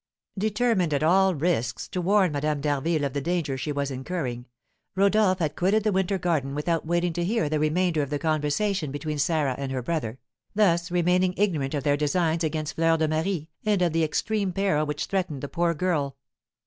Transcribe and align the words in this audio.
Determined 0.35 0.95
at 0.95 1.03
all 1.03 1.35
risks 1.35 1.87
to 1.89 2.01
warn 2.01 2.31
Madame 2.31 2.59
d'Harville 2.59 3.03
of 3.03 3.13
the 3.13 3.21
danger 3.21 3.55
she 3.55 3.71
was 3.71 3.91
incurring, 3.91 4.47
Rodolph 4.95 5.37
had 5.37 5.55
quitted 5.55 5.83
the 5.83 5.91
winter 5.91 6.17
garden 6.17 6.55
without 6.55 6.87
waiting 6.87 7.13
to 7.13 7.23
hear 7.23 7.47
the 7.47 7.59
remainder 7.59 8.01
of 8.01 8.09
the 8.09 8.17
conversation 8.17 8.89
between 8.91 9.19
Sarah 9.19 9.53
and 9.59 9.71
her 9.71 9.83
brother, 9.83 10.17
thus 10.55 10.89
remaining 10.89 11.35
ignorant 11.37 11.75
of 11.75 11.83
their 11.83 11.97
designs 11.97 12.43
against 12.43 12.77
Fleur 12.77 12.97
de 12.97 13.07
Marie, 13.07 13.47
and 13.63 13.83
of 13.83 13.93
the 13.93 14.03
extreme 14.03 14.51
peril 14.51 14.87
which 14.87 15.05
threatened 15.05 15.41
the 15.43 15.47
poor 15.47 15.75
girl. 15.75 16.17